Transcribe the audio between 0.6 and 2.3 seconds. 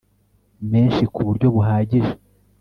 menshi ku buryo buhagije